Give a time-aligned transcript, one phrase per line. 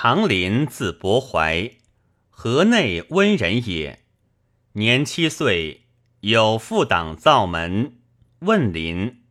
[0.00, 1.72] 长林字伯怀，
[2.30, 4.04] 河内温人也。
[4.74, 5.88] 年七岁，
[6.20, 7.98] 有父党造门，
[8.42, 9.24] 问林：“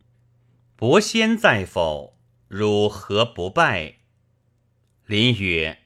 [0.76, 2.18] 伯先在否？
[2.48, 4.00] 汝何不拜？”
[5.08, 5.78] 林曰：“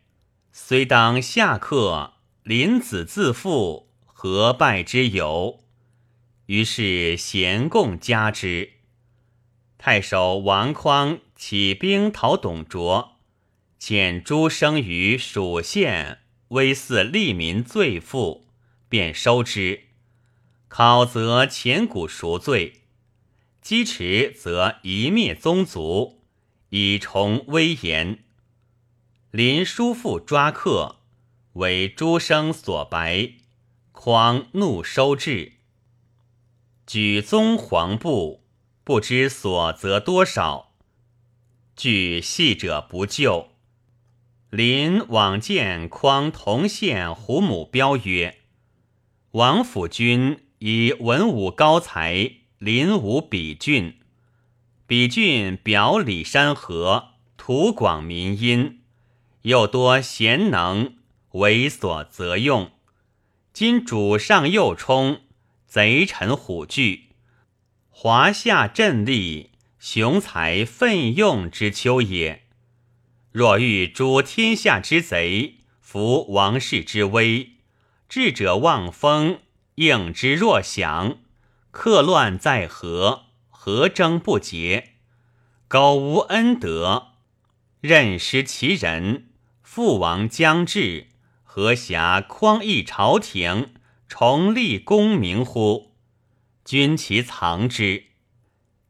[0.50, 5.60] 虽当下客，林子自负，何拜之有？”
[6.46, 8.72] 于是咸共加之。
[9.78, 13.11] 太守王匡起兵讨董卓。
[13.84, 16.20] 遣诸生于蜀县，
[16.50, 18.46] 威似利民罪妇，
[18.88, 19.88] 便收之。
[20.68, 22.82] 考则前古赎罪，
[23.60, 26.20] 击持则一灭宗族，
[26.68, 28.22] 以重威严。
[29.32, 31.00] 临叔父抓客，
[31.54, 33.32] 为诸生所白，
[33.90, 35.54] 匡怒收治。
[36.86, 38.44] 举宗皇部，
[38.84, 40.72] 不知所责多少。
[41.74, 43.48] 据细者不救。
[44.52, 48.40] 临往见匡同县胡母彪曰
[49.32, 53.96] ：“王府君以文武高才，临武比郡。
[54.86, 58.82] 比郡表里山河，土广民殷，
[59.40, 60.96] 又多贤能，
[61.30, 62.72] 为所择用。
[63.54, 65.22] 今主上又冲，
[65.66, 67.08] 贼臣虎踞，
[67.88, 72.40] 华夏振立，雄才奋用之秋也。”
[73.32, 77.52] 若欲诛天下之贼，服王室之威，
[78.06, 79.40] 智者望风，
[79.76, 81.16] 应之若响，
[81.70, 83.24] 克乱在何？
[83.48, 84.96] 何争不竭？
[85.66, 87.12] 苟无恩德，
[87.80, 89.30] 任失其人，
[89.62, 91.06] 父王将至，
[91.42, 93.72] 何暇匡益朝廷，
[94.06, 95.94] 重立功名乎？
[96.66, 98.04] 君其藏之，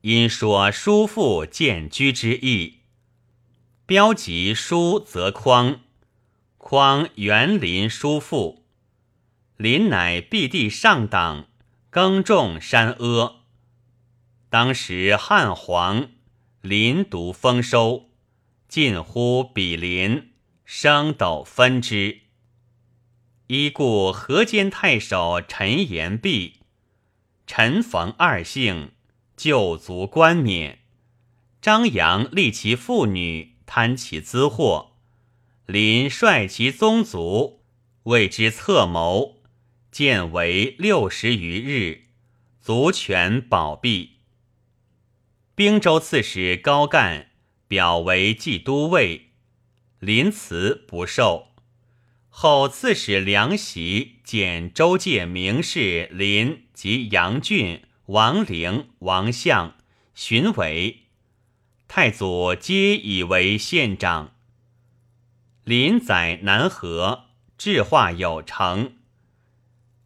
[0.00, 2.81] 因说叔父见居之意。
[3.92, 5.80] 标籍书则匡，
[6.56, 8.64] 匡园林叔父，
[9.58, 11.48] 林乃毕地上党，
[11.90, 13.42] 耕种山阿。
[14.48, 16.08] 当时汉皇，
[16.62, 18.08] 林独丰收，
[18.66, 20.30] 近乎比邻，
[20.64, 22.22] 升斗分之。
[23.48, 26.60] 依故河间太守陈延弼，
[27.46, 28.92] 陈冯二姓，
[29.36, 30.78] 旧族冠冕。
[31.60, 33.51] 张扬立其妇女。
[33.74, 34.90] 贪其资货，
[35.64, 37.62] 临率其宗族
[38.02, 39.38] 为之策谋，
[39.90, 42.08] 建为六十余日，
[42.60, 44.18] 族权保庇。
[45.54, 47.30] 兵州刺史高干
[47.66, 49.30] 表为冀都尉，
[50.00, 51.46] 临辞不受。
[52.28, 59.76] 后刺史梁袭见州界名士林及杨俊、王陵、王相、
[60.14, 61.01] 荀伟。
[61.94, 64.32] 太祖皆以为县长。
[65.62, 67.24] 临载南河，
[67.58, 68.96] 治化有成。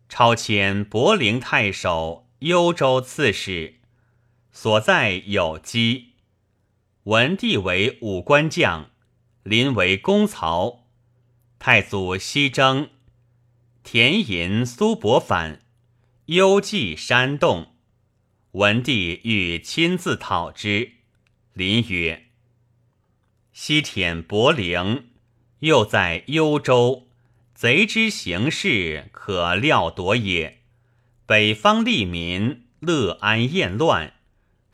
[0.08, 3.76] 超迁博陵太守、幽州刺史，
[4.50, 6.14] 所在有基。
[7.04, 8.90] 文帝为武官将，
[9.44, 10.88] 临为公曹。
[11.60, 12.90] 太祖西征，
[13.84, 15.62] 田银苏伯反，
[16.24, 17.76] 幽蓟山洞。
[18.50, 20.95] 文帝欲亲自讨之。
[21.56, 22.26] 林曰
[23.50, 25.06] ：“西舔伯陵，
[25.60, 27.08] 又在幽州，
[27.54, 30.58] 贼之行事可料夺也。
[31.24, 34.12] 北方利民乐安厌乱，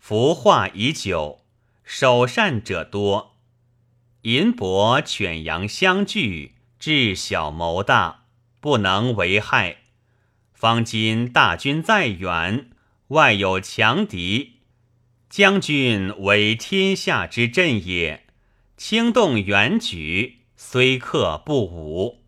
[0.00, 1.44] 服化已久，
[1.84, 3.36] 守善者多。
[4.22, 8.24] 银帛犬羊相聚，智小谋大，
[8.58, 9.82] 不能为害。
[10.52, 12.70] 方今大军在远，
[13.06, 14.54] 外有强敌。”
[15.32, 18.26] 将军为天下之阵也，
[18.76, 22.20] 轻动远举，虽克不武。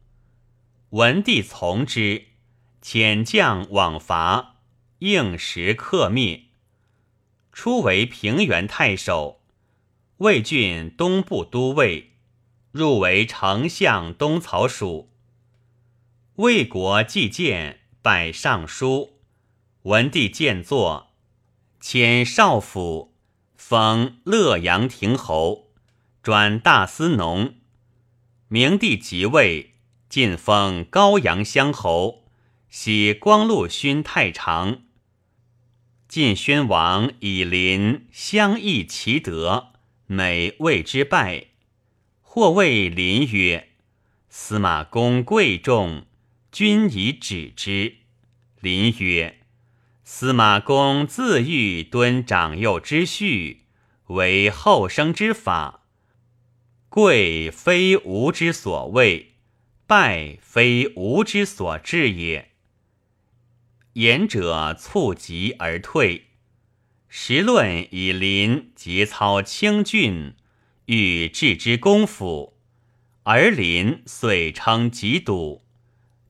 [0.89, 2.29] 文帝从之，
[2.83, 4.55] 遣将往伐，
[5.01, 6.45] 应时克灭。
[7.53, 9.43] 初为平原太守，
[10.17, 12.13] 魏郡东部都尉，
[12.73, 15.11] 入为丞相东曹属。
[16.37, 19.19] 魏国既见，拜尚书。
[19.83, 21.11] 文帝见作。
[21.87, 23.15] 迁少府，
[23.57, 25.69] 封乐阳亭侯，
[26.23, 27.57] 转大司农。
[28.49, 29.75] 明帝即位，
[30.09, 32.25] 晋封高阳乡侯，
[32.71, 34.79] 徙光禄勋太常。
[36.09, 39.75] 晋宣王以临相议其德，
[40.07, 41.49] 每谓之败。
[42.23, 43.69] 或谓临曰
[44.31, 46.07] ：“司马公贵重，
[46.51, 47.97] 君以止之。”
[48.59, 49.44] 临曰。
[50.07, 53.63] 司马公自欲敦长幼之序，
[54.09, 55.85] 为后生之法，
[56.91, 59.33] 贵非吾之所谓，
[59.87, 62.51] 败非吾之所至也。
[63.95, 66.27] 言者猝疾而退。
[67.09, 70.35] 时论以临节操清俊，
[70.85, 72.59] 欲治之功夫，
[73.23, 75.63] 而临遂称疾笃，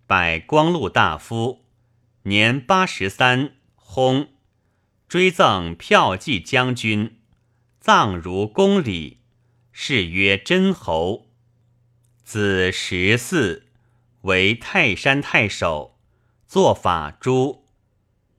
[0.07, 1.65] 拜光禄大夫，
[2.25, 3.55] 年八十三，
[3.95, 4.27] 薨，
[5.07, 7.21] 追赠骠骑将军，
[7.79, 9.21] 葬如宫里，
[9.73, 11.29] 谥曰真侯。
[12.25, 13.69] 子十四，
[14.23, 15.97] 为泰山太守，
[16.49, 17.65] 做法诸。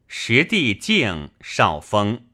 [0.10, 2.28] 十弟敬少封。